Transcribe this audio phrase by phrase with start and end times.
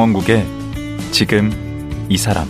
[0.00, 0.46] 강원국의
[1.10, 1.50] 지금
[2.08, 2.48] 이 사람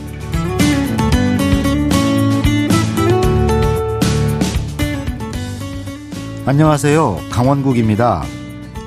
[6.46, 7.18] 안녕하세요.
[7.28, 8.22] 강원국입니다.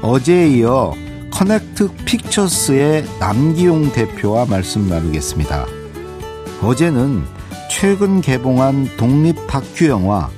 [0.02, 0.94] 어제에 이어
[1.30, 5.66] 커넥트 픽처스의 남기웅 대표와 말씀 나누겠습니다.
[6.62, 7.24] 어제는
[7.70, 10.30] 최근 개봉한 독립 다큐 영화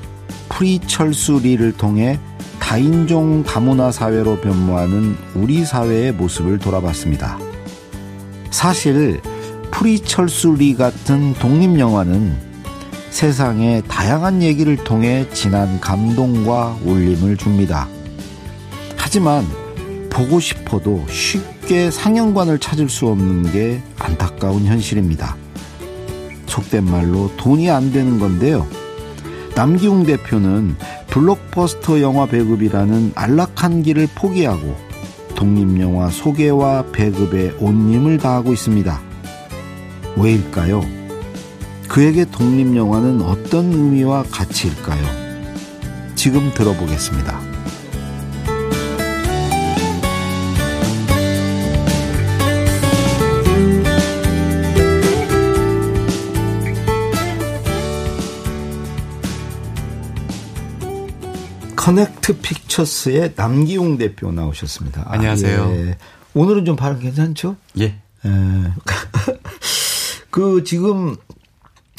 [0.50, 2.20] Free 철수 리를 통해
[2.60, 7.38] 다인종 다문화 사회로 변모하는 우리 사회의 모습을 돌아봤습니다.
[8.56, 9.20] 사실
[9.70, 12.38] Free 철수 리 같은 독립 영화는
[13.10, 17.90] 세상의 다양한 얘기를 통해 진한 감동과 울림을 줍니다.
[18.96, 19.46] 하지만
[20.10, 25.36] 보고 싶어도 쉽게 상영관을 찾을 수 없는 게 안타까운 현실입니다.
[26.48, 28.66] 속된 말로 돈이 안 되는 건데요.
[29.54, 34.85] 남기웅 대표는 블록버스터 영화 배급이라는 안락한 길을 포기하고
[35.36, 39.02] 독립영화 소개와 배급에 온 힘을 다하고 있습니다.
[40.18, 40.82] 왜일까요?
[41.88, 45.04] 그에게 독립영화는 어떤 의미와 가치일까요?
[46.16, 47.55] 지금 들어보겠습니다.
[61.86, 65.04] 커넥트 픽처스의 남기웅 대표 나오셨습니다.
[65.06, 65.64] 안녕하세요.
[65.64, 65.98] 아, 예.
[66.34, 67.58] 오늘은 좀 발음 괜찮죠?
[67.80, 68.02] 예.
[68.26, 68.30] 예.
[70.32, 71.16] 그 지금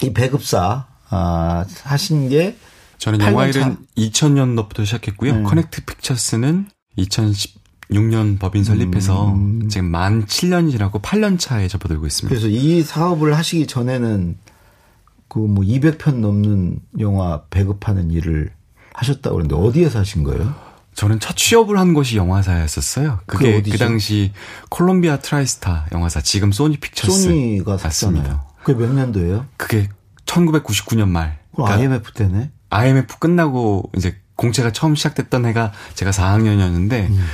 [0.03, 2.57] 이 배급사 아, 하신 게
[2.99, 5.37] 저는 영화 일은 2000년도부터 시작했고요.
[5.37, 5.43] 네.
[5.45, 6.67] 커넥트 픽처스는
[6.99, 9.69] 2016년 법인 설립해서 음.
[9.69, 12.29] 지금 만 7년이 지나고 8년 차에 접어들고 있습니다.
[12.29, 14.37] 그래서 이 사업을 하시기 전에는
[15.29, 18.56] 그 뭐 200편 넘는 영화 배급하는 일을
[18.97, 20.55] 하셨다고 그러는데 어디에서 하신 거예요?
[20.95, 23.21] 저는 첫 취업을 한 곳이 영화사였었어요.
[23.27, 24.33] 그게 그 당시
[24.71, 27.25] 콜롬비아 트라이스타 영화사, 지금 소니 픽처스.
[27.25, 28.41] 소니가 샀잖아요.
[28.63, 29.45] 그게 몇 년도예요?
[29.59, 29.89] 그게
[30.25, 31.39] 1999년 말.
[31.53, 32.51] 그럼 그러니까 IMF 때네?
[32.71, 37.25] IMF 끝나고 이제 공채가 처음 시작됐던 해가 제가 4학년이었는데 음.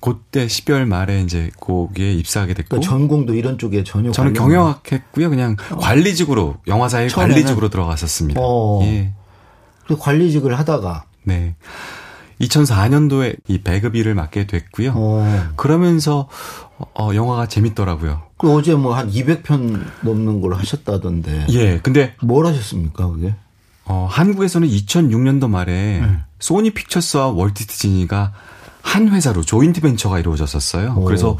[0.00, 5.28] 그때 12월 말에 이제 거기에 입사하게 됐고 그러니까 전공도 이런 쪽에 전혀 저는 경영학 했고요.
[5.28, 5.76] 그냥 어.
[5.76, 8.40] 관리직으로 영화사에 관리직으로 들어갔었습니다.
[8.42, 8.80] 어.
[8.84, 9.12] 예.
[9.86, 11.54] 그 관리직을 하다가 네.
[12.40, 14.92] 2004년도에 이 배급 일을 맡게 됐고요.
[14.92, 15.20] 오.
[15.20, 15.48] 어.
[15.56, 16.28] 그러면서
[16.78, 18.22] 어, 영화가 재밌더라고요.
[18.38, 21.46] 그 어제 뭐 한 200편 넘는 걸 하셨다던데.
[21.50, 21.78] 예.
[21.80, 23.34] 근데 뭘 하셨습니까, 그게?
[23.84, 26.18] 어, 한국에서는 2006년도 말에 네.
[26.38, 28.32] 소니 픽처스와 월트 디즈니가
[28.82, 30.94] 한 회사로 조인트 벤처가 이루어졌었어요.
[30.96, 31.04] 오.
[31.04, 31.36] 그래서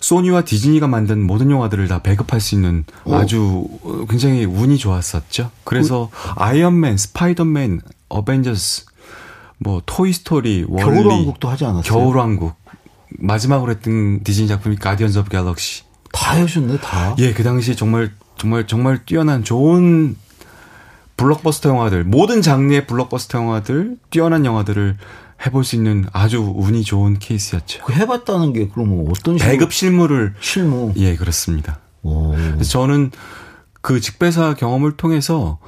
[0.00, 3.14] 소니와 디즈니가 만든 모든 영화들을 다 배급할 수 있는 오.
[3.14, 3.66] 아주
[4.08, 5.50] 굉장히 운이 좋았었죠.
[5.64, 8.86] 그래서 그, 아이언맨, 스파이더맨, 어벤져스,
[9.58, 11.82] 뭐 토이스토리, 월리, 겨울왕국도 하지 않았어요?
[11.82, 12.54] 겨울왕국
[13.18, 15.84] 마지막으로 했던 디즈니 작품이 Guardians of Galaxy.
[16.12, 17.14] 다 하셨네, 다.
[17.18, 20.16] 예, 그 당시 정말 정말 정말 뛰어난 좋은
[21.16, 24.96] 블록버스터 영화들, 모든 장르의 블록버스터 영화들, 뛰어난 영화들을
[25.44, 27.84] 해볼 수 있는 아주 운이 좋은 케이스였죠.
[27.84, 31.80] 그 해봤다는 게 그러면 어떤 배급 실무를 실무 예 그렇습니다.
[32.02, 32.32] 오.
[32.32, 33.10] 그래서 저는
[33.80, 35.58] 그 직배사 경험을 통해서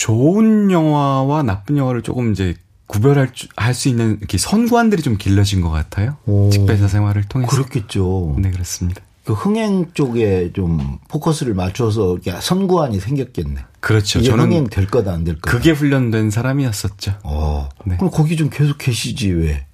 [0.00, 2.54] 좋은 영화와 나쁜 영화를 조금 이제
[2.86, 6.16] 구별할 할 수 있는 이렇게 선관들이 좀 길러진 것 같아요.
[6.24, 6.48] 오.
[6.48, 7.50] 직배사 생활을 통해서.
[7.50, 8.34] 그렇겠죠.
[8.38, 9.02] 네, 그렇습니다.
[9.24, 13.56] 그 흥행 쪽에 좀 포커스를 맞춰서 선구안이 생겼겠네.
[13.80, 14.22] 그렇죠.
[14.22, 15.54] 저는 흥행 될 거다 안 될 거다.
[15.54, 17.12] 그게 훈련된 사람이었었죠.
[17.22, 17.68] 어.
[17.84, 17.96] 네.
[17.98, 19.66] 그럼 거기 좀 계속 계시지 왜?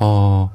[0.00, 0.50] 어.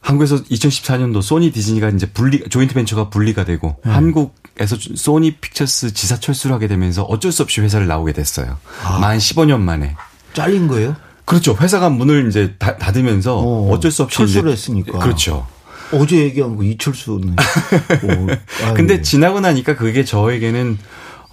[0.00, 3.92] 한국에서 2014년도 소니 디즈니가 이제 분리 조인트 벤처가 분리가 되고 네.
[3.92, 8.56] 한국 에서 소니 픽처스 지사 철수를 하게 되면서 어쩔 수 없이 회사를 나오게 됐어요.
[8.82, 8.98] 아.
[8.98, 9.96] 만 15년 만에.
[10.32, 10.96] 잘린 거예요?
[11.26, 11.56] 그렇죠.
[11.60, 14.98] 회사가 문을 이제 다, 닫으면서 어, 쩔수 없이 철수를 했으니까.
[14.98, 15.46] 그렇죠.
[15.92, 17.36] 어제 얘기한 거 이철수는.
[17.36, 20.78] 어, 근데 지나고 나니까 그게 저에게는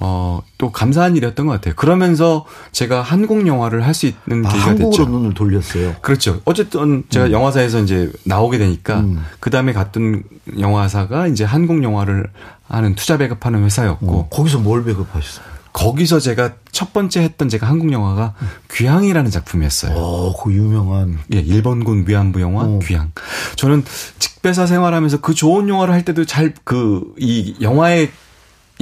[0.06, 1.74] 어, 또 감사한 일이었던 것 같아요.
[1.76, 5.06] 그러면서 제가 한국 영화를 할 수 있는 아, 기회가 한국으로 됐죠.
[5.10, 5.96] 눈을 돌렸어요.
[6.02, 6.42] 그렇죠.
[6.44, 7.32] 어쨌든 제가 음.
[7.32, 9.24] 영화사에서 이제 나오게 되니까 음.
[9.40, 10.24] 그 다음에 갔던
[10.60, 12.28] 영화사가 이제 한국 영화를
[12.68, 15.46] 하는 투자 배급하는 회사였고 어, 거기서 뭘 배급하셨어요?
[15.74, 18.34] 거기서 제가 첫 번째 했던 제가 한국 영화가
[18.74, 19.94] 귀향이라는 작품이었어요.
[19.96, 21.18] 어, 그 유명한.
[21.34, 22.80] 예, 일본군 위안부 영화 어.
[22.84, 23.12] 귀향.
[23.56, 23.84] 저는
[24.20, 28.12] 직배사 생활하면서 그 좋은 영화를 할 때도 잘 그 이 영화의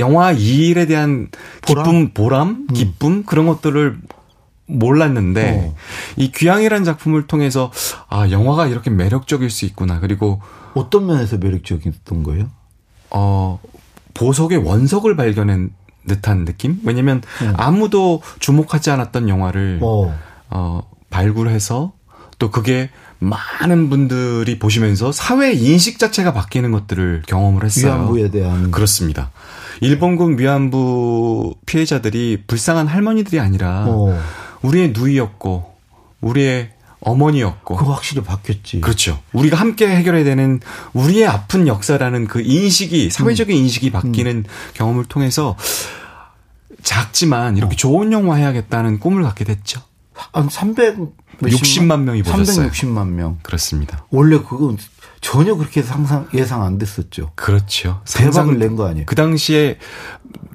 [0.01, 1.30] 영화 이 일에 대한
[1.62, 1.86] 보람?
[1.86, 2.68] 기쁨, 보람, 음.
[2.74, 3.98] 기쁨 그런 것들을
[4.65, 5.75] 몰랐는데 어.
[6.18, 7.71] 이 귀향이라는 작품을 통해서
[8.09, 10.42] 아 영화가 이렇게 매력적일 수 있구나 그리고
[10.74, 12.50] 어떤 면에서 매력적이었던 거예요?
[13.09, 13.59] 어
[14.13, 15.71] 보석의 원석을 발견한
[16.07, 16.80] 듯한 느낌?
[16.83, 17.54] 왜냐면 음.
[17.57, 20.18] 아무도 주목하지 않았던 영화를 어,
[20.50, 21.94] 어 발굴해서
[22.39, 22.89] 또 그게
[23.19, 27.94] 많은 분들이 보시면서 사회 인식 자체가 바뀌는 것들을 경험을 했어요.
[27.94, 29.30] 위안부에 대한 그렇습니다.
[29.81, 34.18] 일본군 위안부 피해자들이 불쌍한 할머니들이 아니라 어.
[34.62, 35.72] 우리의 누이였고
[36.22, 38.80] 우리의 어머니였고 그거 확실히 바뀌었지.
[38.80, 39.19] 그렇죠.
[39.33, 40.60] 우리가 함께 해결해야 되는
[40.94, 44.45] 우리의 아픈 역사라는 그 인식이 사회적인 인식이 바뀌는
[44.75, 45.57] 경험을 통해서
[46.83, 49.81] 작지만 이렇게 좋은 영화 해야겠다는 꿈을 갖게 됐죠.
[50.13, 50.98] 한 300,
[51.42, 52.69] 60만 명이 보셨어요.
[52.69, 53.39] 360만 명.
[53.42, 54.06] 그렇습니다.
[54.12, 54.78] 원래 그건
[55.21, 57.31] 전혀 그렇게 상상, 예상 안 됐었죠.
[57.35, 58.01] 그렇죠.
[58.06, 59.06] 대박을 낸 거 아니에요?
[59.06, 59.77] 그 당시에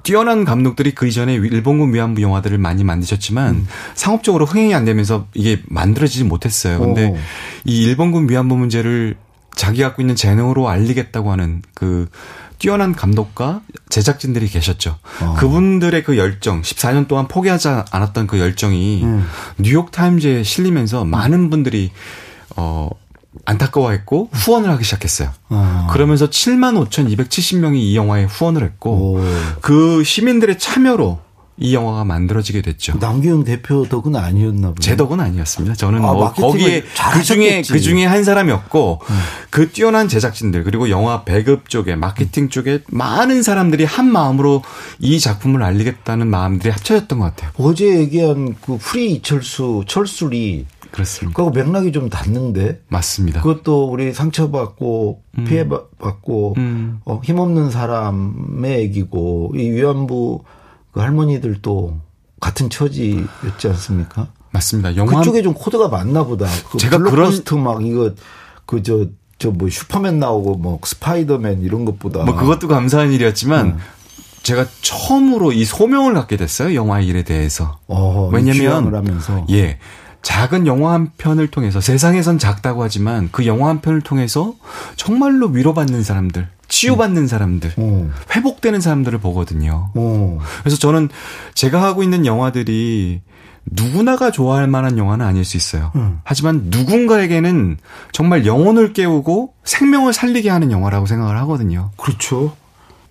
[0.03, 3.67] 뛰어난 감독들이 그 이전에 일본군 위안부 영화들을 많이 만드셨지만 음.
[3.95, 6.79] 상업적으로 흥행이 안 되면서 이게 만들어지지 못했어요.
[6.79, 7.17] 근데 오.
[7.65, 9.15] 이 일본군 위안부 문제를
[9.55, 12.07] 자기 갖고 있는 재능으로 알리겠다고 하는 그
[12.59, 14.97] 뛰어난 감독과 제작진들이 계셨죠.
[15.21, 15.35] 어.
[15.37, 19.25] 그분들의 그 열정, 14년 동안 포기하지 않았던 그 열정이 음.
[19.59, 21.91] 뉴욕 타임즈에 실리면서 많은 분들이
[22.55, 22.89] 어
[23.45, 25.29] 안타까워했고 후원을 하기 시작했어요.
[25.49, 25.87] 아.
[25.91, 29.23] 그러면서 7만 5,270명이 이 영화에 후원을 했고 오.
[29.61, 31.19] 그 시민들의 참여로
[31.59, 32.97] 이 영화가 만들어지게 됐죠.
[32.99, 34.79] 남기영 대표 덕은 아니었나 보네.
[34.79, 35.73] 제 덕은 아니었습니다.
[35.75, 37.57] 저는 아, 뭐 거기에 잘그 중에.
[37.57, 37.63] 음.
[37.67, 39.01] 그 중에 한 사람이었고
[39.49, 44.61] 그 뛰어난 제작진들 그리고 영화 배급 쪽에 마케팅 쪽에 많은 사람들이 한 마음으로
[44.99, 47.51] 이 작품을 알리겠다는 마음들이 합쳐졌던 것 같아요.
[47.57, 51.35] 어제 얘기한 그 Free 이철수, 철수 리, 그렇습니다.
[51.35, 52.81] 그하고 맥락이 좀 닿는데.
[52.89, 53.41] 맞습니다.
[53.41, 56.99] 그것도 우리 상처받고 피해받고 음.
[57.05, 60.43] 어, 힘없는 사람의 얘기고 이 위안부
[60.91, 61.99] 그 할머니들도
[62.39, 64.27] 같은 처지였지 않습니까?
[64.51, 64.95] 맞습니다.
[64.95, 66.47] 영화 그쪽에 좀 코드가 맞나 보다.
[66.71, 68.11] 그 제가 블록버스터 막 이거
[68.65, 69.05] 그저
[69.39, 73.77] 저 뭐 슈퍼맨 나오고 뭐 스파이더맨 이런 것보다 뭐 그것도 감사한 일이었지만 음.
[74.41, 76.73] 제가 처음으로 이 소명을 갖게 됐어요.
[76.73, 77.77] 영화 일에 대해서.
[77.87, 79.77] 어, 왜냐면 예.
[80.27, 84.55] 작은 영화 한 편을 통해서 세상에선 작다고 하지만 그 영화 한 편을 통해서
[84.97, 89.89] 정말로 위로받는 사람들, 치유받는 사람들, 어, 회복되는 사람들을 보거든요.
[89.95, 90.39] 어.
[90.59, 91.07] 그래서 저는
[91.53, 93.21] 제가 하고 있는 영화들이
[93.67, 95.93] 누구나가 좋아할 만한 영화는 아닐 수 있어요.
[95.95, 96.19] 음.
[96.25, 97.77] 하지만 누군가에게는
[98.11, 101.91] 정말 영혼을 깨우고 생명을 살리게 하는 영화라고 생각을 하거든요.
[101.95, 102.53] 그렇죠.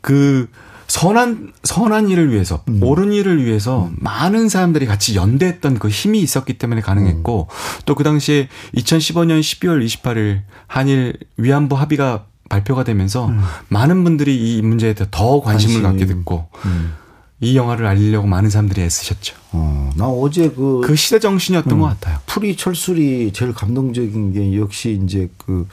[0.02, 0.50] 그
[0.88, 6.80] 선한 선한 일을 위해서 옳은 일을 위해서 많은 사람들이 같이 연대했던 그 힘이 있었기 때문에
[6.80, 7.48] 가능했고
[7.84, 13.30] 또그 당시에 2015년 12월 28일 한일 위안부 합의가 발표가 되면서
[13.68, 15.82] 많은 분들이 이 문제에 더 관심을 관심.
[15.82, 16.92] 갖게 됐고 음.
[17.40, 19.36] 이 영화를 알리려고 많은 사람들이 애쓰셨죠.
[19.52, 22.18] 어, 나 어제 그, 그 시대 정신이었던 것 같아요.
[22.24, 25.66] 풀이 철술이 제일 감동적인 게 역시 이제 그,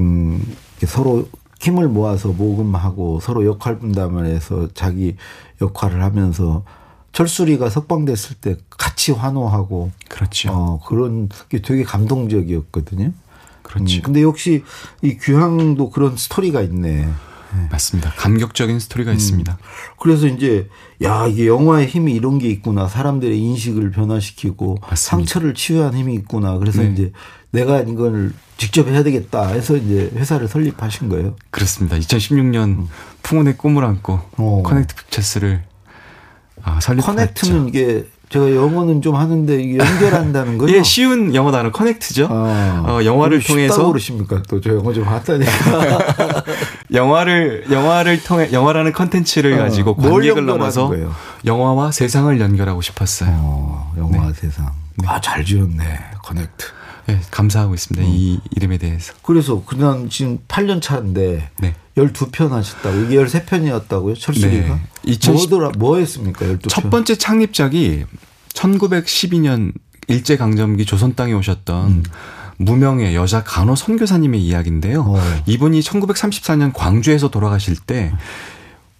[0.00, 0.44] 음,
[0.84, 1.28] 서로
[1.62, 5.16] 힘을 모아서 모금하고 서로 역할 분담을 해서 자기
[5.60, 6.64] 역할을 하면서
[7.12, 10.50] 철수리가 석방됐을 때 같이 환호하고 그렇죠.
[10.52, 13.12] 어, 그런 게 되게 감동적이었거든요.
[13.62, 13.98] 그렇죠.
[13.98, 14.64] 음, 근데 역시
[15.02, 17.08] 이 규향도 그런 스토리가 있네.
[17.70, 18.10] 맞습니다.
[18.16, 19.58] 감격적인 스토리가 있습니다.
[20.00, 20.70] 그래서 이제
[21.02, 24.96] 야 이게 영화의 힘이 이런 게 있구나 사람들의 인식을 변화시키고 맞습니다.
[24.96, 26.90] 상처를 치유한 힘이 있구나 그래서 네.
[26.92, 27.12] 이제
[27.52, 31.36] 내가 이걸 직접 해야 되겠다 해서 이제 회사를 설립하신 거예요.
[31.50, 31.96] 그렇습니다.
[31.98, 32.86] 2016년
[33.22, 34.62] 풍운의 꿈을 안고 어.
[34.64, 35.62] 커넥트 픽처스를
[36.62, 37.12] 아, 설립했죠.
[37.12, 40.72] connect는 이게 제가 영어는 좀 하는데 연결한다는 거죠.
[40.74, 42.28] 예, 쉬운 영어 단어 connect죠.
[42.30, 44.42] 아, 어, 영화를 통해서 그러십니까?
[44.48, 46.44] 또 저 영어 좀 하다니까.
[46.94, 51.14] 영화를 영화를 통해 영화라는 컨텐츠를 어, 가지고 뭘 관객을 넘어서 거예요?
[51.44, 53.30] 영화와 세상을 연결하고 싶었어요.
[53.34, 54.72] 어, 영화 세상.
[55.04, 55.84] 아, 잘 지었네.
[56.22, 56.66] Connect.
[57.08, 58.06] 예, 감사하고 있습니다.
[58.06, 58.12] 음.
[58.14, 59.12] 이 이름에 대해서.
[59.22, 61.74] 그래서 그냥 지금 8년 차인데 네.
[61.96, 63.00] 12편 하셨다고.
[63.02, 64.18] 이게 13편이었다고요?
[64.18, 64.74] 철수 리가?
[64.74, 64.80] 네.
[65.04, 66.46] 2010 뭐더라, 뭐 했습니까?
[66.46, 66.68] 12편.
[66.68, 68.04] 첫 번째 창립작이
[68.54, 69.72] 1912년
[70.08, 72.04] 일제 강점기 조선 땅에 오셨던
[72.58, 75.02] 무명의 여자 간호 선교사님의 이야기인데요.
[75.02, 75.20] 어.
[75.46, 78.12] 이분이 1934년 광주에서 돌아가실 때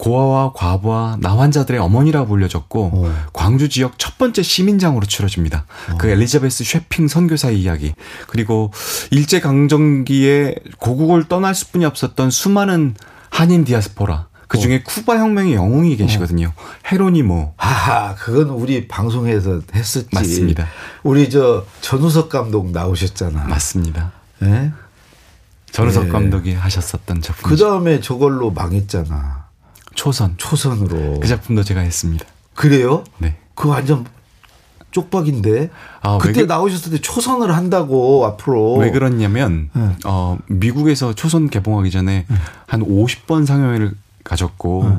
[0.02, 3.14] 고아와 과부와 나환자들의 어머니라고 불려졌고 어.
[3.32, 5.64] 광주 지역 첫 번째 시민장으로 치러집니다.
[5.98, 7.94] 그 엘리자베스 쉐핑 선교사의 이야기
[8.26, 8.72] 그리고
[9.12, 12.96] 일제 강점기에 고국을 떠날 수뿐이 없었던 수많은
[13.30, 16.52] 한인 디아스포라 그 중에 쿠바 혁명의 영웅이 계시거든요.
[16.90, 20.08] 헤로니모 하하, 그건 우리 방송에서 했었지.
[20.12, 20.66] 맞습니다.
[21.04, 23.44] 우리 저 전우석 감독 나오셨잖아.
[23.44, 24.12] 맞습니다.
[24.42, 24.72] 예?
[25.70, 26.08] 전우석 예.
[26.10, 27.48] 감독이 하셨었던 작품.
[27.48, 29.41] 그 다음에 저걸로 망했잖아.
[29.94, 30.34] 초선.
[30.36, 31.20] 초선으로.
[31.20, 32.24] 그 작품도 제가 했습니다.
[32.54, 33.04] 그래요?
[33.18, 33.36] 네.
[33.54, 34.04] 그 완전
[34.90, 35.70] 쪽박인데.
[36.02, 38.76] 아, 그때 왜 그- 나오셨을 때 초선을 한다고 앞으로.
[38.76, 39.90] 왜 그러냐면 네.
[40.04, 42.26] 어 미국에서 초선 개봉하기 전에
[42.66, 43.92] 한 50번 상영회를
[44.24, 44.98] 가졌고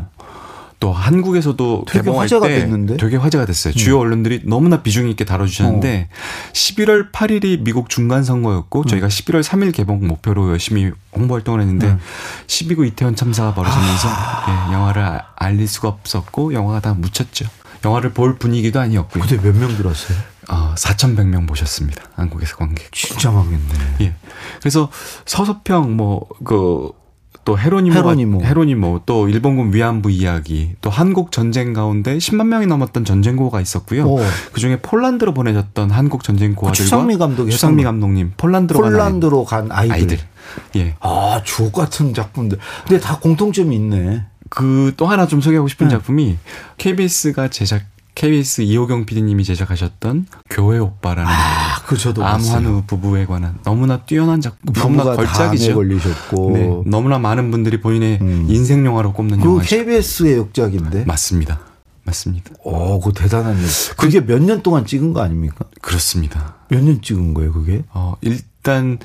[0.83, 2.97] 또 한국에서도 되게 화제가 때 됐는데?
[2.97, 3.73] 되게 화제가 됐어요.
[3.73, 6.09] 주요 언론들이 너무나 비중 있게 다뤄주셨는데
[6.51, 11.97] 11월 8일이 미국 중간 선거였고 저희가 11월 3일 개봉 목표로 열심히 홍보 활동을 했는데
[12.47, 17.45] 12구 이태원 참사가 벌어지면서 예, 영화를 아- 알릴 수가 없었고 영화가 다 묻혔죠.
[17.85, 19.23] 영화를 볼 분위기도 아니었고요.
[19.23, 20.17] 그때 몇 명 들었어요?
[20.49, 22.03] 어, 4,100명 보셨습니다.
[22.15, 22.91] 한국에서 관객.
[22.91, 23.63] 진짜 많겠네.
[24.01, 24.15] 예.
[24.59, 24.89] 그래서
[25.25, 26.91] 서서평 뭐 그
[27.45, 28.43] 또 헤로니모 헤로니모.
[28.43, 34.05] 헤로니모 또 일본군 위안부 이야기 또 한국 전쟁 가운데 10만 명이 넘었던 전쟁고가 있었고요.
[34.05, 34.19] 오.
[34.53, 39.71] 그중에 폴란드로 보내졌던 한국 전쟁고 아들과 그 추상미 감독이 추상미 감독님 폴란드로 간 폴란드로 간
[39.71, 39.93] 아이들.
[39.95, 40.17] 아이들.
[40.75, 40.95] 예.
[40.99, 42.57] 아, 주옥 같은 작품들.
[42.87, 44.25] 근데 다 공통점이 있네.
[44.49, 45.95] 그 또 하나 좀 소개하고 싶은 네.
[45.95, 46.37] 작품이
[46.77, 47.83] KBS가 제작
[48.15, 52.23] KBS 이호경 PD님이 제작하셨던 교회 오빠라는 아, 그 저도.
[52.23, 55.73] 암환우 부부에 관한 너무나 뛰어난 작품, 너무나 걸작이죠.
[55.73, 56.51] 걸리셨고.
[56.53, 58.45] 네, 너무나 많은 분들이 본인의 음.
[58.49, 59.75] 인생 영화로 꼽는 그리고 영화죠.
[59.77, 61.05] KBS의 역작인데.
[61.05, 61.59] 맞습니다.
[62.05, 62.51] 맞습니다.
[62.63, 63.63] 오, 그 대단한 일.
[63.97, 65.65] 그게 몇 년 동안 찍은 거 아닙니까?
[65.81, 66.55] 그렇습니다.
[66.69, 67.83] 몇 년 찍은 거예요, 그게?
[67.93, 68.99] 어, 일단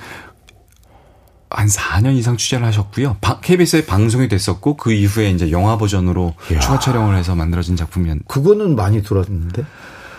[1.51, 3.17] 한 4년 이상 취재를 하셨고요.
[3.21, 6.61] 바- KBS에 방송이 됐었고 그 이후에 이제 영화 버전으로 이야.
[6.61, 8.19] 추가 촬영을 해서 만들어진 작품이었.
[8.29, 9.65] 그거는 많이 들었는데.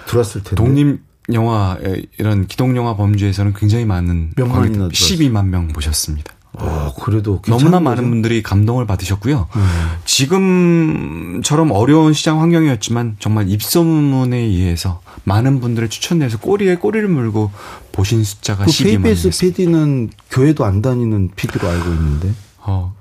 [0.08, 0.56] 들었을 텐데.
[0.56, 1.00] 독립
[1.34, 1.78] 영화
[2.18, 4.90] 이런 기동 영화 범주에서는 굉장히 많은 몇 들었어요?
[4.90, 6.34] 12만 명 보셨습니다.
[6.54, 8.10] 어, 그래도 너무나 많은 거죠?
[8.10, 9.48] 분들이 감동을 받으셨고요.
[9.56, 9.62] 음.
[10.06, 17.52] 지금처럼 어려운 시장 환경이었지만 정말 입소문에 의해서 많은 분들의 추천돼서 꼬리에 꼬리를 물고
[17.92, 19.30] 보신 숫자가 그 12만 KBS.
[19.30, 22.34] PD는 교회도 안 다니는 PD로 알고 있는데.
[22.60, 22.96] 어,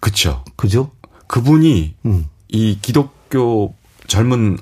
[0.00, 0.44] 그쵸.
[0.56, 0.90] 그죠?
[1.26, 2.26] 그분이 음.
[2.48, 3.74] 이 기독교
[4.06, 4.58] 젊은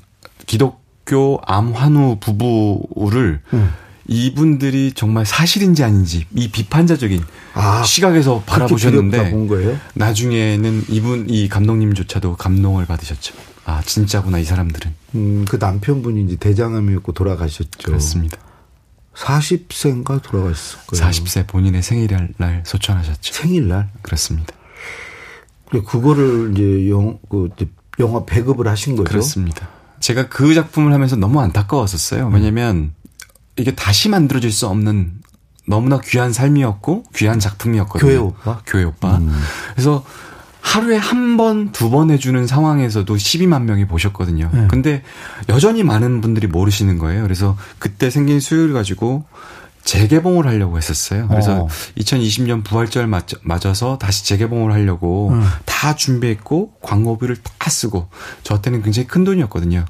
[0.46, 3.72] 기독교 암환우 부부를 음.
[4.10, 7.22] 이분들이 정말 사실인지 아닌지 이 비판자적인
[7.54, 9.32] 아, 시각에서 바라보셨는데?
[9.94, 13.34] 나중에는 이분 이 감독님조차도 감동을 받으셨죠.
[13.64, 17.70] 아 진짜구나 이 사람들은 음, 그 남편분이 이제 대장암이었고 돌아가셨죠.
[17.84, 18.36] 그렇습니다.
[19.14, 21.06] 40세인가 돌아가셨을 거예요.
[21.06, 23.32] 40세 본인의 생일날 소천하셨죠.
[23.32, 23.90] 생일날.
[24.02, 24.54] 그렇습니다.
[25.70, 27.48] 그거를 이제 영, 그,
[28.00, 29.04] 영화 배급을 하신 거죠.
[29.08, 29.68] 그렇습니다.
[30.00, 32.26] 제가 그 작품을 하면서 너무 안타까웠었어요.
[32.26, 32.34] 음.
[32.34, 32.92] 왜냐면
[33.60, 35.12] 이게 다시 만들어질 수 없는
[35.66, 38.08] 너무나 귀한 삶이었고 귀한 작품이었거든요.
[38.10, 38.60] 교회 오빠?
[38.66, 39.16] 교회 오빠.
[39.18, 39.30] 음.
[39.74, 40.04] 그래서
[40.60, 44.50] 하루에 한 번, 두 번 해주는 상황에서도 12만 명이 보셨거든요.
[44.52, 44.66] 네.
[44.68, 45.02] 근데
[45.48, 47.22] 여전히 많은 분들이 모르시는 거예요.
[47.22, 49.24] 그래서 그때 생긴 수요를 가지고
[49.84, 51.26] 재개봉을 하려고 했었어요.
[51.28, 51.68] 그래서 어.
[51.98, 55.44] 2020년 부활절 맞- 맞아서 다시 재개봉을 하려고 음.
[55.64, 58.08] 다 준비했고 광고비를 다 쓰고
[58.42, 59.84] 저한테는 굉장히 큰 돈이었거든요.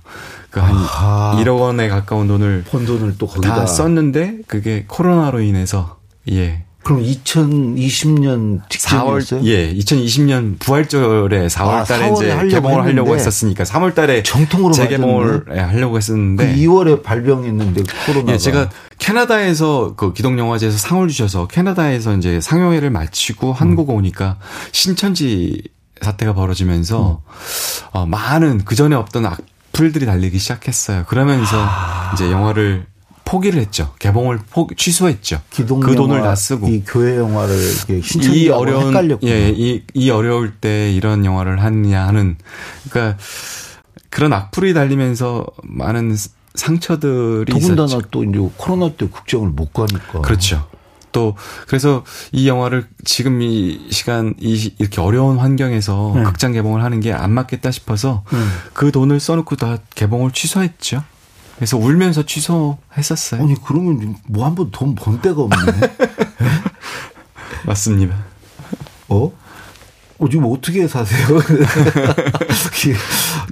[0.50, 1.36] 그한 아하.
[1.40, 3.54] 1억 원에 가까운 돈을 번 돈을 또 거기다.
[3.54, 5.98] 다 썼는데 그게 코로나로 인해서
[6.30, 6.64] 예.
[6.82, 9.42] 그럼 2020년 4월 직전이었어요?
[9.44, 14.72] 예 2020년 부활절에 4월 아, 달에 4월에 이제 하려고 개봉을 하려고 했었으니까 3월 달에 정통으로
[14.72, 15.56] 재개봉을 맞았네.
[15.56, 18.32] 예, 하려고 그 했었는데 2월에 발병했는데 코로나가.
[18.32, 24.38] 예, 제가 캐나다에서 그 기동 영화제에서 상을 주셔서 캐나다에서 이제 상영회를 마치고 한국 오니까
[24.72, 25.62] 신천지
[26.00, 27.22] 사태가 벌어지면서
[27.92, 31.04] 어, 많은 그 전에 없던 악플들이 달리기 시작했어요.
[31.06, 31.62] 그러면서
[32.14, 32.86] 이제 영화를
[33.30, 33.92] 포기를 했죠.
[34.00, 35.40] 개봉을 포 취소했죠.
[35.50, 39.30] 기동 그 돈을 다 쓰고 이 교회 영화를 이렇게 이 신천지하고 어려운 헷갈렸구나.
[39.30, 42.36] 예, 이, 이 어려울 때 이런 영화를 하느냐 하는
[42.90, 43.18] 그러니까
[44.08, 46.16] 그런 악플이 달리면서 많은
[46.56, 48.08] 상처들이 더군다나 있었죠.
[48.10, 50.22] 또 이제 코로나 때 국정을 못 가니까.
[50.22, 50.66] 그렇죠.
[51.12, 51.36] 또
[51.68, 56.22] 그래서 이 영화를 지금 이 시간 이 이렇게 어려운 환경에서 네.
[56.24, 58.50] 극장 개봉을 하는 게 안 맞겠다 싶어서 음.
[58.72, 61.04] 그 돈을 써놓고 다 개봉을 취소했죠.
[61.60, 63.42] 그래서 울면서 취소했었어요.
[63.42, 65.56] 아니 그러면 뭐 한 번 돈 번 데가 없네.
[67.66, 68.16] 맞습니다.
[69.08, 69.30] 어?
[70.18, 71.26] 어, 지금 어떻게 사세요?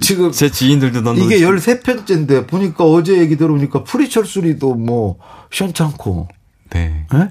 [0.01, 5.19] 지금 제 지인들도 넌 이게 13편째인데 보니까 어제 얘기 들어보니까 프리 철수 리도 뭐
[5.51, 6.29] 시원찮고.
[6.71, 7.05] 네.
[7.13, 7.29] 예?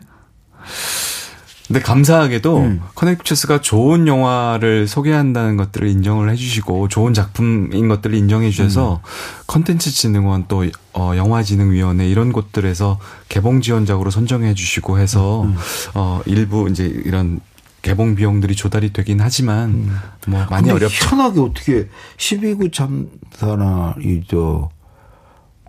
[1.68, 2.82] 근데 감사하게도 음.
[2.94, 9.02] 커넥트 픽처스가 좋은 영화를 소개한다는 것들을 인정을 해주시고 좋은 작품인 것들을 인정해 주셔서
[9.46, 12.98] 컨텐츠 진흥원 또 어, 영화진흥위원회 이런 곳들에서
[13.28, 15.46] 개봉 지원작으로 선정해 주시고 해서
[15.94, 17.40] 어 일부 이제 이런
[17.82, 19.90] 개봉 비용들이 조달이 되긴 하지만
[20.26, 20.88] 뭐 많이 어렵죠.
[20.88, 24.70] 희한하게 어떻게 12구 참사나 이저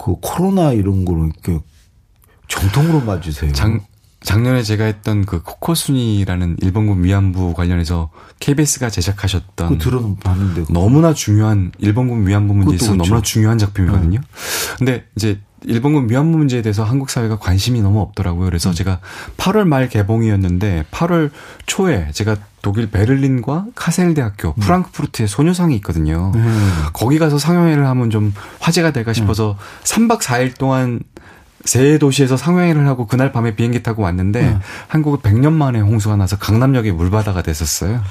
[0.01, 1.59] 그 코로나 이런 거를 이렇게
[2.47, 3.51] 정통으로 맞으세요.
[3.51, 3.81] 장
[4.21, 8.09] 작년에 제가 했던 그 코코순이라는 일본군 위안부 관련해서
[8.39, 13.31] KBS가 제작하셨던 그 들어는 봤는데 너무나 중요한 일본군 위안부 문제에 있어서 그것도 너무나 그렇죠.
[13.31, 14.19] 중요한 작품이거든요.
[14.77, 18.45] 근데 이제 일본군 위안부 문제에 대해서 한국 사회가 관심이 너무 없더라고요.
[18.45, 18.49] 음.
[18.49, 18.99] 그래서 제가
[19.38, 21.31] 8월 말 개봉이었는데 8월
[21.65, 24.59] 초에 제가 독일 베를린과 카셀 대학교 음.
[24.59, 26.31] 프랑크푸르트에 소녀상이 있거든요.
[26.35, 26.41] 네.
[26.93, 30.99] 거기 가서 상영회를 하면 좀 화제가 될까 싶어서 3박 4일 동안
[31.65, 34.57] 세 도시에서 상영회를 하고 그날 밤에 비행기 타고 왔는데 네.
[34.87, 38.01] 한국은 100년 만에 홍수가 나서 강남역이 물바다가 됐었어요.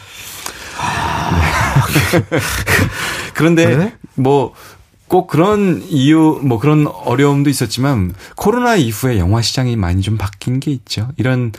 [1.33, 2.39] 네.
[3.35, 3.95] 그런데 네?
[4.15, 10.71] 뭐꼭 그런 이유 뭐 그런 어려움도 있었지만 코로나 이후에 영화 시장이 많이 좀 바뀐 게
[10.71, 11.09] 있죠.
[11.17, 11.53] 이런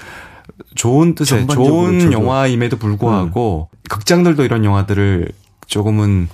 [0.75, 2.11] 좋은 뜻의 좋은 저도.
[2.11, 5.29] 영화임에도 불구하고 극장들도 이런 영화들을
[5.67, 6.29] 조금은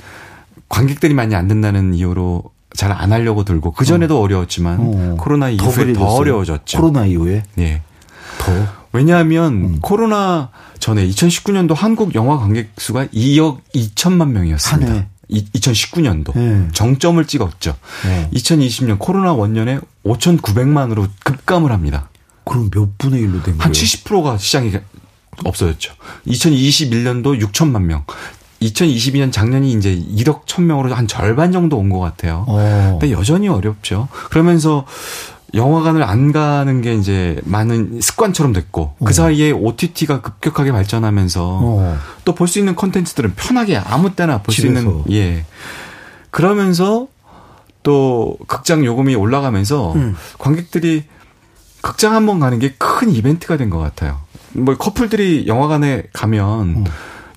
[0.67, 2.43] 관객들이 많이 안 된다는 이유로
[2.75, 4.27] 잘 안 하려고 들고 그 전에도 어.
[4.27, 5.17] 려웠지만 어.
[5.20, 6.10] 코로나 더 이후에 더 그래졌어요.
[6.10, 6.79] 어려워졌죠.
[6.79, 7.82] 코로나 이후에 예.
[8.39, 8.51] 더
[8.94, 9.79] 왜냐하면 음.
[9.82, 14.91] 코로나 전에 2019년도 한국 영화 관객 수가 2억 2천만 명이었습니다.
[14.91, 15.08] 한 해.
[15.27, 16.67] 이, 2019년도 네.
[16.72, 17.75] 정점을 찍었죠.
[18.05, 18.29] 네.
[18.34, 22.10] 2020년 코로나 원년에 5,900만으로 급감을 합니다.
[22.44, 23.72] 그럼 몇 분의 1로 된한 거예요?
[23.72, 24.72] 70%가 시장이
[25.44, 25.94] 없어졌죠.
[26.27, 28.05] 2021년도 6천만 명.
[28.62, 32.45] 2022년 작년이 이제 1억 1000명으로 한 절반 정도 온 것 같아요.
[32.47, 32.97] 어.
[33.00, 34.07] 근데 여전히 어렵죠.
[34.29, 34.85] 그러면서
[35.53, 41.97] 영화관을 안 가는 게 이제 많은 습관처럼 됐고 그 사이에 OTT가 급격하게 발전하면서 어.
[42.25, 44.65] 또볼 수 있는 콘텐츠들은 편하게 아무 때나 볼 수.
[44.67, 45.45] 있는 예.
[46.31, 47.07] 그러면서
[47.83, 50.15] 또 극장 요금이 올라가면서 음.
[50.39, 51.03] 관객들이
[51.81, 54.19] 극장 한 번 가는 게 큰 이벤트가 된 것 같아요.
[54.53, 56.83] 뭐 커플들이 영화관에 가면 음.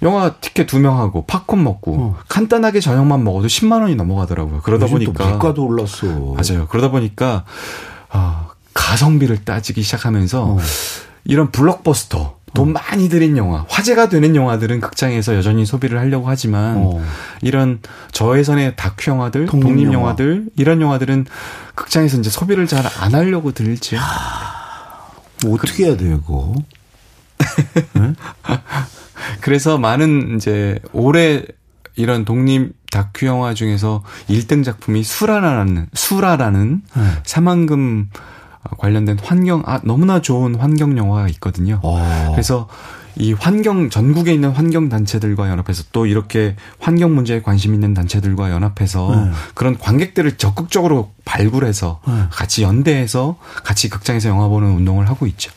[0.03, 2.17] 영화 티켓 두 명 하고 팝콘 먹고 어.
[2.29, 4.61] 간단하게 저녁만 먹어도 10만 원이 넘어가더라고요.
[4.63, 6.07] 그러다 보니까 물가도 올랐어.
[6.07, 6.67] 맞아요.
[6.69, 7.45] 그러다 보니까
[8.11, 10.59] 어, 가성비를 따지기 시작하면서 어.
[11.25, 17.03] 이런 블록버스터 돈 많이 들인 영화, 화제가 되는 영화들은 극장에서 여전히 소비를 하려고 하지만 어.
[17.43, 17.81] 이런
[18.13, 19.95] 저예산의 다큐 영화들, 독립 독립 영화.
[19.99, 21.27] 영화들 이런 영화들은
[21.75, 23.97] 극장에서 이제 소비를 잘 안 하려고 들죠.
[25.45, 26.55] 뭐 어떻게 해야 돼요, 그거?
[29.41, 31.45] 그래서 많은 이제 올해
[31.97, 37.03] 이런 독립 다큐 영화 중에서 1등 작품이 수라라는 수라라는 네.
[37.25, 38.09] 사만금
[38.79, 41.81] 관련된 환경 아 너무나 좋은 환경 영화가 있거든요.
[41.83, 42.31] 어.
[42.33, 42.69] 그래서
[43.17, 49.25] 이 환경 전국에 있는 환경 단체들과 연합해서 또 이렇게 환경 문제에 관심 있는 단체들과 연합해서
[49.25, 49.33] 네.
[49.55, 52.13] 그런 관객들을 적극적으로 발굴해서 네.
[52.31, 55.51] 같이 연대해서 같이 극장에서 영화 보는 운동을 하고 있죠.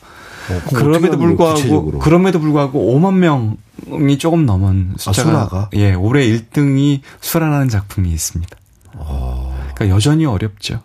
[0.57, 1.99] 어, 그럼 그럼에도 불구하고 구체적으로?
[1.99, 5.69] 그럼에도 불구하고 5만 명이 조금 넘은 숫자가 수라가?
[5.73, 8.57] 예 올해 1등이 수라라는 작품이 있습니다.
[8.95, 9.57] 어.
[9.73, 10.81] 그러니까 여전히 어렵죠.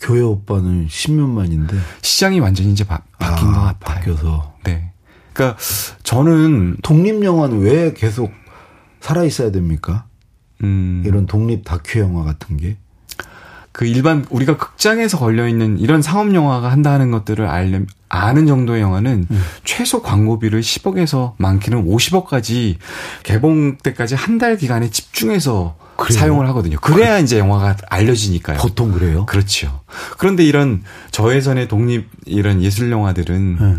[0.00, 3.76] 교회 오빠는 10년 만인데 시장이 완전히 이제 바, 뀐 아, 것 같아요.
[3.80, 4.92] 바뀌어서 네.
[5.32, 5.58] 그러니까
[6.02, 8.30] 저는 독립 영화는 왜 계속
[9.00, 10.06] 살아 있어야 됩니까?
[10.62, 12.76] 음, 이런 독립 다큐 영화 같은 게.
[13.70, 18.80] 그 일반 우리가 극장에서 걸려 있는 이런 상업 영화가 한다 하는 것들을 알려 아는 정도의
[18.80, 19.42] 영화는 음.
[19.64, 22.76] 최소 광고비를 10억에서 많게는 50억까지
[23.22, 26.18] 개봉 때까지 한 달 기간에 집중해서 그래요?
[26.20, 26.78] 사용을 하거든요.
[26.80, 28.58] 그래야 이제 영화가 알려지니까요.
[28.58, 29.26] 보통 그래요?
[29.26, 29.80] 그렇죠.
[30.16, 33.76] 그런데 이런 저예산의 독립 이런 예술 영화들은 네.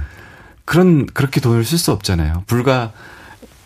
[0.66, 2.44] 그런 그렇게 돈을 쓸 수 없잖아요.
[2.46, 2.92] 불과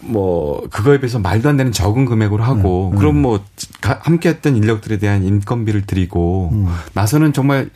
[0.02, 3.00] 뭐 그거에 비해서 말도 안 되는 적은 금액으로 하고 음, 음.
[3.00, 3.44] 그럼 뭐
[3.82, 6.68] 가- 함께했던 인력들에 대한 인건비를 드리고 음.
[6.94, 7.70] 나서는 정말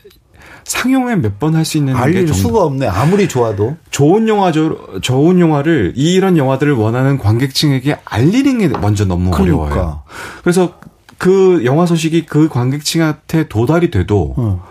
[0.68, 2.88] 상영회 몇 번 할 수 있는 게 알릴 정- 수가 없네.
[2.88, 3.78] 아무리 좋아도.
[3.90, 5.00] 좋은 영화죠.
[5.02, 9.64] 좋은 영화를 이런 영화들을 원하는 관객층에게 알리는 게 먼저 너무 그러니까.
[9.64, 10.02] 어려워요.
[10.44, 10.74] 그래서
[11.18, 14.64] 그 영화 소식이 그 관객층한테 도달이 돼도 어.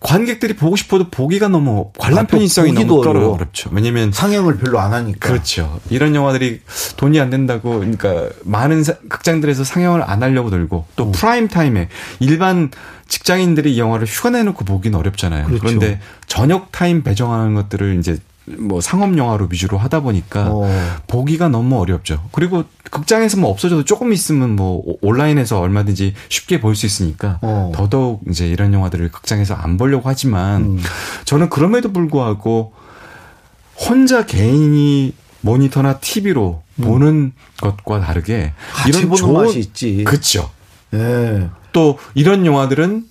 [0.00, 3.34] 관객들이 보고 싶어도 보기가 너무 관람 아, 또 편의성이 보기도 너무 떨어 어려워.
[3.36, 3.70] 어렵죠.
[3.72, 5.18] 왜냐면 상영을 별로 안 하니까.
[5.28, 5.80] 그렇죠.
[5.90, 6.60] 이런 영화들이
[6.96, 10.86] 돈이 안 된다고, 그러니까 많은 사- 극장들에서 상영을 안 하려고 들고 어.
[10.96, 11.88] 또 prime time에
[12.20, 12.70] 일반
[13.08, 15.46] 직장인들이 이 영화를 휴가 내놓고 보기는 어렵잖아요.
[15.46, 15.62] 그렇죠.
[15.64, 20.68] 그런데 저녁 타임 배정하는 것들을 이제 뭐 상업 영화로 위주로 하다 보니까 어.
[21.08, 22.22] 보기가 너무 어렵죠.
[22.32, 27.72] 그리고 극장에서 뭐 없어져도 조금 있으면 뭐 오- 온라인에서 얼마든지 쉽게 볼 수 있으니까 어.
[27.74, 30.80] 더더욱 이제 이런 영화들을 극장에서 안 보려고 하지만 음.
[31.24, 32.72] 저는 그럼에도 불구하고
[33.88, 38.72] 혼자 개인이 모니터나 TV로 보는 것과 다르게 음.
[38.72, 40.04] 같이 보는 맛이 있지.
[40.04, 40.50] 그렇죠.
[40.94, 41.48] 예.
[41.72, 43.04] 또 이런 영화들은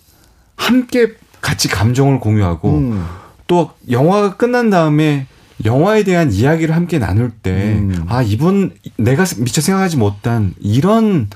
[0.56, 3.06] 함께 같이 감정을 공유하고 음.
[3.47, 5.27] 또 영화가 끝난 다음에
[5.63, 8.05] 영화에 대한 이야기를 함께 나눌 때, 음.
[8.08, 11.29] 아, 이분, 내가 미처 생각하지 못한 이런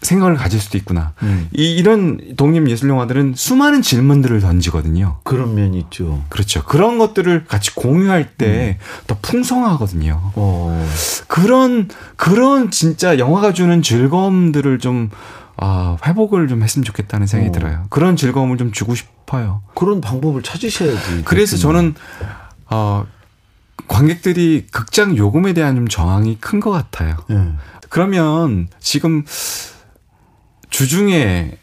[0.00, 1.12] 생각을 가질 수도 있구나.
[1.22, 1.48] 음.
[1.52, 5.18] 이, 이런 독립 예술 영화들은 수많은 질문들을 던지거든요.
[5.24, 6.22] 그런 면이 있죠.
[6.28, 6.64] 그렇죠.
[6.64, 10.32] 그런 것들을 같이 공유할 때더 풍성하거든요.
[10.36, 10.88] 어.
[11.26, 15.10] 그런 그런 진짜 영화가 주는 즐거움들을 좀
[15.60, 17.52] 아, 회복을 좀 했으면 좋겠다는 생각이 어.
[17.52, 17.86] 들어요.
[17.90, 19.62] 그런 즐거움을 좀 주고 싶어요.
[19.74, 21.22] 그런 방법을 찾으셔야지.
[21.24, 21.94] 그래서 저는
[22.70, 23.06] 어
[23.88, 27.16] 관객들이 극장 요금에 대한 좀 저항이 큰 것 같아요.
[27.30, 27.52] 예.
[27.88, 29.24] 그러면 지금
[30.70, 31.56] 주중에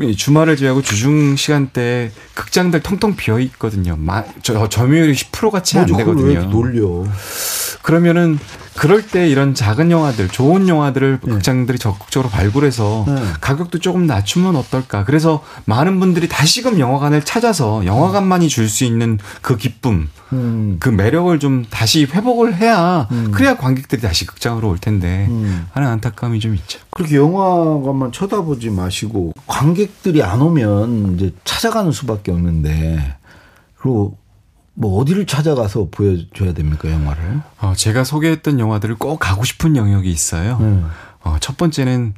[0.00, 3.94] 이 주말을 제외하고 주중 시간대 극장들 텅텅 비어 있거든요.
[3.98, 6.04] 마, 저, 점유율이 10%가 채안 뭐죠?
[6.06, 6.50] 그걸 왜 되거든요.
[6.50, 7.04] 놀려?
[7.82, 8.38] 그러면은
[8.74, 11.32] 그럴 때 이런 작은 영화들, 좋은 영화들을 네.
[11.32, 13.22] 극장들이 적극적으로 발굴해서 네.
[13.40, 15.04] 가격도 조금 낮추면 어떨까?
[15.04, 20.78] 그래서 많은 분들이 다시금 영화관을 찾아서 영화관만이 줄 수 있는 그 기쁨, 음.
[20.80, 23.30] 그 매력을 좀 다시 회복을 해야 음.
[23.32, 25.66] 그래야 관객들이 다시 극장으로 올 텐데 음.
[25.72, 26.78] 하는 안타까움이 좀 있죠.
[26.92, 33.16] 그렇게 영화관만 쳐다보지 마시고 관객들이 안 오면 이제 찾아가는 수밖에 없는데
[33.76, 34.16] 그리고
[34.74, 37.40] 뭐 어디를 찾아가서 보여줘야 됩니까 영화를?
[37.60, 40.58] 어, 제가 소개했던 영화들을 꼭 가고 싶은 영역이 있어요.
[40.60, 40.86] 음.
[41.20, 42.14] 어, 첫 번째는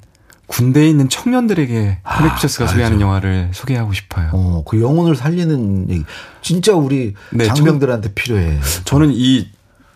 [0.47, 2.73] 군대에 있는 청년들에게 아, 커넥피셔스가 맞아.
[2.73, 4.31] 소개하는 영화를 소개하고 싶어요.
[4.33, 6.05] 어, 그 영혼을 살리는 얘기.
[6.43, 8.61] 진짜 우리 네, 장병들한테 필요해.
[8.85, 9.49] 저는 이,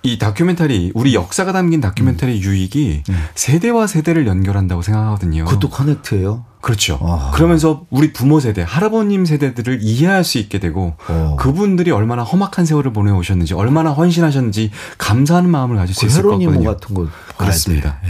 [0.03, 3.03] 이 다큐멘터리, 우리 역사가 담긴 다큐멘터리 유익이
[3.35, 5.43] 세대와 세대를 연결한다고 생각하거든요.
[5.43, 5.45] 음.
[5.45, 6.45] 그것도 커넥트예요.
[6.61, 6.99] 그렇죠.
[7.03, 7.31] 아.
[7.35, 11.37] 그러면서 우리 부모 세대, 할아버님 세대들을 이해할 수 있게 되고 어.
[11.39, 16.65] 그분들이 얼마나 험악한 세월을 보내오셨는지, 얼마나 헌신하셨는지 감사하는 마음을 가질 수 그 있을 것 같거든요.
[16.75, 17.99] 같은 거 그렇습니다.
[18.05, 18.09] 예.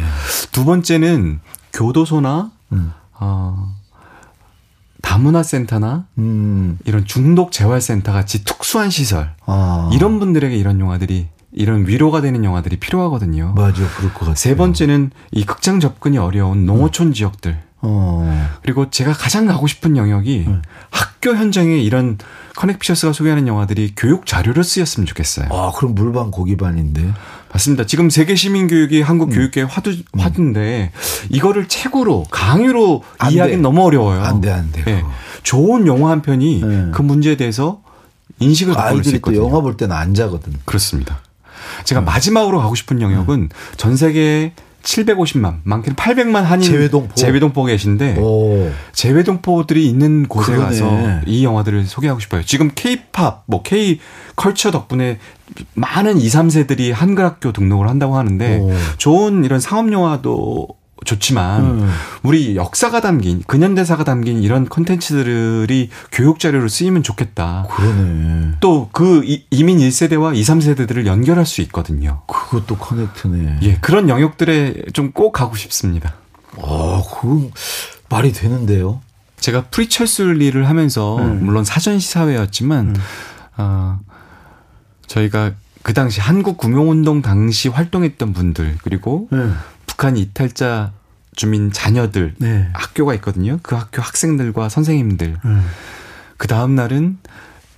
[0.52, 1.40] 두 번째는
[1.72, 2.92] 교도소나 음.
[3.20, 3.74] 어,
[5.02, 6.78] 다문화센터나 음.
[6.84, 9.90] 이런 중독 재활센터 같이 특수한 시설 아.
[9.92, 13.54] 이런 분들에게 이런 영화들이 이런 위로가 되는 영화들이 필요하거든요.
[13.56, 14.34] 맞아, 그럴 것 같아요.
[14.34, 18.48] 세 번째는 이 극장 접근이 어려운 농어촌 지역들 어.
[18.62, 20.62] 그리고 제가 가장 가고 싶은 영역이 네.
[20.90, 22.18] 학교 현장에 이런
[22.56, 25.46] 커넥피셔스가 소개하는 영화들이 교육 자료로 쓰였으면 좋겠어요.
[25.50, 27.12] 아, 그럼 물반 고기반인데.
[27.52, 27.86] 맞습니다.
[27.86, 29.04] 지금 세계 시민 교육이 음.
[29.04, 30.90] 한국 교육계 화두 화두인데
[31.30, 33.62] 이거를 책으로 강의로 안 이해하기는 돼.
[33.62, 34.22] 너무 어려워요.
[34.22, 34.82] 안 돼, 안 돼.
[34.86, 34.96] 예.
[34.96, 35.10] 그거.
[35.44, 36.88] 좋은 영화 한 편이 네.
[36.92, 37.80] 그 문제에 대해서
[38.40, 39.44] 인식을 바꿀 수 아이들이 또 있거든요.
[39.44, 40.52] 영화 볼 때는 안 자거든.
[40.64, 41.20] 그렇습니다.
[41.44, 41.84] 음.
[41.84, 44.52] 제가 마지막으로 가고 싶은 영역은 전 세계
[44.88, 47.14] 750만, 많게는 800만 한인 재외동포.
[47.14, 48.70] 재외동포 계신데 오.
[48.92, 50.64] 재외동포들이 있는 곳에 그러네.
[50.64, 52.42] 가서 이 영화들을 소개하고 싶어요.
[52.42, 54.00] 지금 K-팝, 뭐 K
[54.36, 55.18] 컬처 덕분에
[55.74, 58.72] 많은 2, 3세들이 한글 학교 등록을 한다고 하는데 오.
[58.96, 60.68] 좋은 이런 상업 영화도
[61.04, 61.90] 좋지만 음.
[62.22, 67.66] 우리 역사가 담긴 근현대사가 담긴 이런 컨텐츠들이 교육 자료로 쓰이면 좋겠다.
[67.70, 68.56] 그러네.
[68.60, 72.22] 또 그 이민 1세대와 2, 3세대들을 연결할 수 있거든요.
[72.26, 73.58] 그것도 커넥트네.
[73.62, 76.14] 예, 그런 영역들에 좀 꼭 가고 싶습니다.
[76.62, 77.50] 아, 그건
[78.08, 79.00] 말이 되는데요.
[79.40, 81.44] 제가 프리철술리를 하면서 음.
[81.44, 82.96] 물론 사전 시사회였지만
[83.56, 83.98] 어,
[85.06, 89.48] 저희가 그 당시 한국 구명운동 당시 활동했던 분들 그리고 네.
[89.88, 90.92] 북한 이탈자
[91.34, 92.68] 주민 자녀들 네.
[92.74, 93.58] 학교가 있거든요.
[93.62, 95.66] 그 학교 학생들과 선생님들 음.
[96.36, 97.18] 그 다음 날은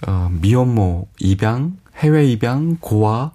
[0.07, 3.33] 어, 미혼모 입양, 해외 입양, 고아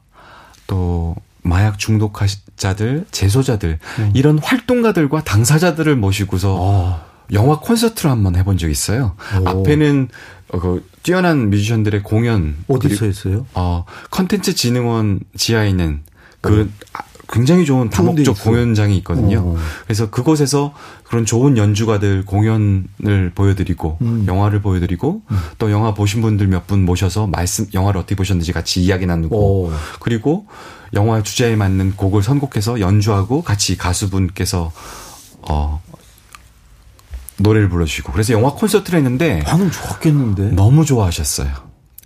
[0.68, 4.12] 또 마약 중독자들, 재소자들 음.
[4.16, 7.06] 이런 활동가들과 당사자들을 모시고서 어.
[7.34, 9.16] 영화 콘서트를 한번 해본 적이 있어요.
[9.42, 9.48] 오.
[9.50, 10.10] 앞에는
[10.50, 13.46] 어, 그 뛰어난 뮤지션들의 공연 어디서 했어요?
[13.54, 16.02] 어 컨텐츠 진흥원 지하에 있는
[16.42, 17.00] 그 아,
[17.36, 18.42] 굉장히 좋은 다목적.
[18.44, 19.40] 공연장이 있거든요.
[19.40, 19.58] 어.
[19.84, 24.26] 그래서 그곳에서 그런 좋은 연주가들 공연을 보여드리고 음.
[24.28, 25.22] 영화를 보여드리고
[25.58, 29.72] 또 영화 보신 분들 몇 분 모셔서 말씀 영화를 어떻게 보셨는지 같이 이야기 나누고 오.
[30.00, 30.48] 그리고
[30.94, 34.72] 영화 주제에 맞는 곡을 선곡해서 연주하고 같이 가수분께서
[35.50, 35.82] 어
[37.38, 40.52] 노래를 불러주시고 그래서 영화 콘서트를 했는데 반응 좋았겠는데.
[40.56, 41.50] 너무 좋아하셨어요.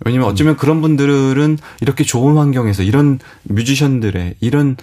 [0.04, 4.76] 왜냐면 어쩌면 그런 분들은 이렇게 좋은 환경에서 이런 뮤지션들의 이런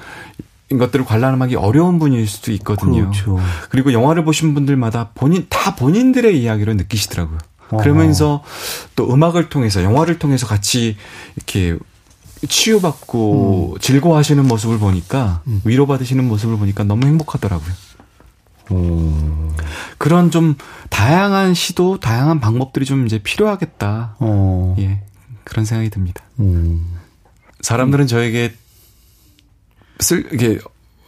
[0.70, 3.10] 것들을 관람하기 어려운 분일 수도 있거든요.
[3.10, 3.40] 그렇죠.
[3.70, 7.38] 그리고 영화를 보신 분들마다 본인 다 본인들의 이야기로 느끼시더라고요.
[7.80, 8.44] 그러면서
[8.96, 10.96] 또 음악을 통해서 영화를 통해서 같이
[11.36, 11.78] 이렇게
[12.48, 13.80] 치유받고 음.
[13.80, 17.74] 즐거워하시는 모습을 보니까 위로받으시는 모습을 보니까 너무 행복하더라고요.
[18.70, 19.56] 어.
[19.98, 20.56] 그런 좀
[20.90, 24.16] 다양한 시도, 다양한 방법들이 좀 이제 필요하겠다.
[24.20, 24.76] 어.
[24.80, 25.02] 예.
[25.48, 26.24] 그런 생각이 듭니다.
[26.40, 26.86] 음.
[27.62, 28.54] 사람들은 저에게
[30.00, 30.60] 쓸, 이게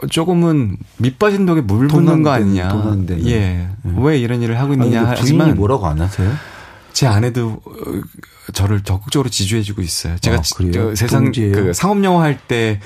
[0.10, 2.69] 조금은 밑빠진 독에 물돈 붓는 안거 아니냐.
[3.28, 3.67] 예.
[3.84, 6.32] 왜 이런 일을 하고 아니, 있느냐 부인이 하지만 뭐라고 안 하세요?
[6.93, 10.17] 제 아내도 어, 저를 적극적으로 지지해주고 있어요.
[10.19, 10.41] 제가 아?
[10.41, 11.32] 저 세상?
[11.32, 12.80] 그 상업 영화 할 때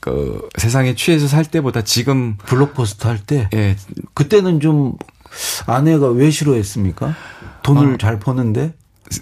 [0.00, 3.74] 그 세상에 취해서 살 때보다 지금 블록버스터 할 때 예
[4.14, 4.92] 그때는 좀
[5.66, 7.16] 아내가 왜 싫어했습니까?
[7.64, 7.96] 돈을 어.
[7.98, 8.74] 잘 버는데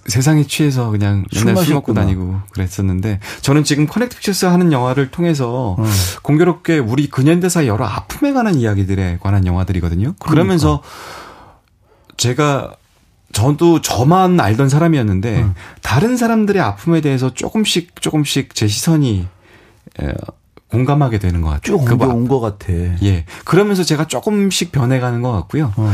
[0.07, 1.95] 세상에 취해서 그냥 술 맨날 술 먹고.
[1.95, 5.85] 다니고 그랬었는데 저는 지금 커넥트 픽처스 하는 영화를 통해서 음.
[6.23, 10.15] 공교롭게 우리 근현대사 여러 아픔에 관한 이야기들에 관한 영화들이거든요.
[10.19, 10.29] 그러니까.
[10.31, 10.83] 그러면서
[12.17, 12.75] 제가
[13.33, 15.55] 저도 저만 알던 사람이었는데 음.
[15.83, 19.27] 다른 사람들의 아픔에 대해서 조금씩 조금씩 제 시선이
[20.01, 20.13] 에,
[20.71, 21.79] 공감하게 되는 것 같아요.
[21.79, 22.73] 쭉그 뭐- 옮겨온 것 같아.
[22.73, 23.25] 예.
[23.45, 25.73] 그러면서 제가 조금씩 변해가는 것 같고요.
[25.77, 25.93] 어.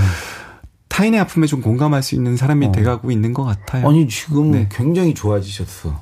[0.93, 2.73] 타인의 아픔에 좀 공감할 수 있는 사람이 어.
[2.73, 3.89] 돼가고 있는 것 같아요.
[3.89, 4.69] 아니 지금 네.
[4.71, 5.99] 굉장히 좋아지셨어.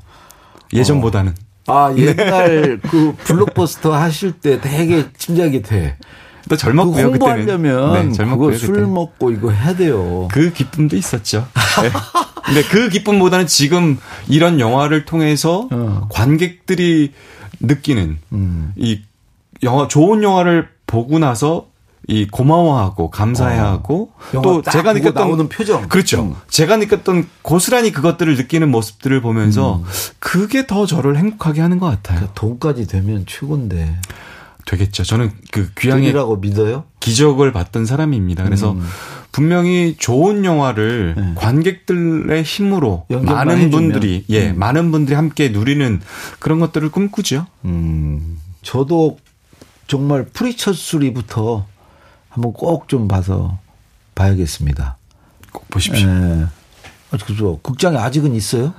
[0.72, 1.33] 예전보다는.
[1.68, 5.96] 아 옛날 그 블록버스터 하실 때 되게 짐작이 돼.
[6.48, 8.09] 또그 젊었고요 홍보하려면 그때는.
[8.09, 8.92] 네, 젊었고요 술 그때는.
[8.92, 10.26] 먹고 이거 해야 돼요.
[10.29, 11.46] 그 기쁨도 있었죠.
[11.83, 11.90] 네.
[12.44, 16.09] 근데 그 기쁨보다는 지금 이런 영화를 통해서 어.
[16.11, 17.12] 관객들이
[17.61, 18.72] 느끼는 음.
[18.74, 19.03] 이
[19.62, 21.69] 영화 좋은 영화를 보고 나서
[22.08, 24.42] 이 고마워하고 감사해하고 어.
[24.42, 25.88] 또딱 제가 느꼈던 표정.
[25.88, 26.22] 그렇죠.
[26.22, 26.34] 음.
[26.48, 29.84] 제가 느꼈던 고스란히 그것들을 느끼는 모습들을 보면서 음.
[30.18, 32.28] 그게 더 저를 행복하게 하는 것 같아요.
[32.34, 34.00] 돈까지 되면 최고인데.
[34.66, 35.02] 되겠죠.
[35.04, 36.84] 저는 그 귀향의 돈이라고 믿어요?
[37.00, 38.44] 기적을 봤던 사람입니다.
[38.44, 38.86] 그래서 음.
[39.32, 41.32] 분명히 좋은 영화를 네.
[41.34, 43.70] 관객들의 힘으로 많은.
[43.70, 44.58] 분들이 예 음.
[44.58, 46.00] 많은 분들이 함께 누리는
[46.38, 47.46] 그런 것들을 꿈꾸죠.
[47.64, 48.38] 음.
[48.62, 49.18] 저도
[49.86, 51.66] 정말 프리 철수 리부터
[52.30, 53.58] 한번 꼭 좀 봐서
[54.14, 54.96] 봐야겠습니다.
[55.52, 56.08] 꼭 보십시오.
[56.08, 56.46] 예.
[57.12, 57.58] 아, 그죠.
[57.62, 58.72] 극장에 아직은 있어요?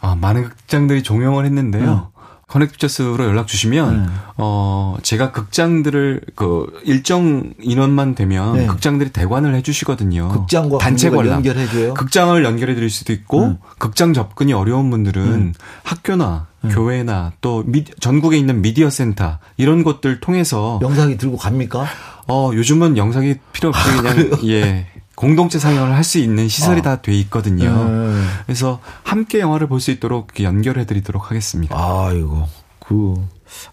[0.00, 1.94] 아, 많은 극장들이 종영을 했는데요.
[1.94, 2.00] 네.
[2.48, 4.12] 커넥트 픽처스로 연락 주시면 네.
[4.36, 8.66] 어 제가 극장들을 그 일정 인원만 되면 네.
[8.68, 10.28] 극장들이 대관을 해주시거든요.
[10.28, 11.94] 극장과 단체 관람 연결해줘요?
[11.94, 13.58] 극장을 연결해 드릴 수도 있고 네.
[13.78, 20.78] 극장 접근이 어려운 분들은 학교나 교회나 또 미, 전국에 있는 미디어 센터 이런 곳들 통해서
[20.82, 21.84] 영사기 들고 갑니까?
[22.28, 26.82] 어 요즘은 영사기 필요 없이 그냥 예 공동체 상영을 할 수 있는 시설이 아.
[26.82, 27.64] 다돼 있거든요.
[27.88, 28.22] 네.
[28.46, 31.74] 그래서 함께 영화를 볼 수 있도록 연결해 드리도록 하겠습니다.
[31.76, 32.46] 아이고,
[32.86, 33.14] 그,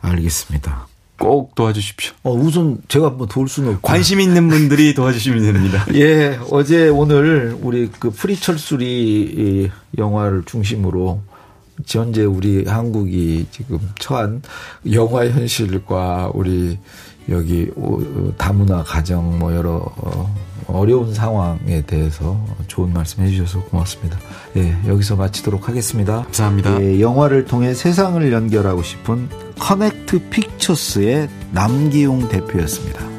[0.01, 0.87] 알겠습니다.
[1.19, 2.13] 꼭 도와주십시오.
[2.23, 3.81] 어, 우선 제가 뭐 도울 수는 없고.
[3.81, 5.85] 관심 있는 분들이 도와주시면 됩니다.
[5.95, 11.21] 예, 어제 오늘 우리 그 프리 철수 리 이 영화를 중심으로
[11.87, 14.41] 현재 우리 한국이 지금 처한
[14.91, 16.77] 영화 현실과 우리
[17.29, 20.35] 여기 오- 다문화 가정 뭐 여러 어,
[20.67, 24.17] 어려운 상황에 대해서 좋은 말씀 해주셔서 고맙습니다.
[24.55, 26.23] 예, 여기서 마치도록 하겠습니다.
[26.23, 26.81] 감사합니다.
[26.81, 33.12] 예, 영화를 통해 세상을 연결하고 싶은 커넥트 픽처스의 남기용 대표였습니다.